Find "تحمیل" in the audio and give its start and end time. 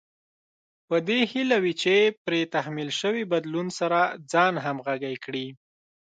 2.55-2.89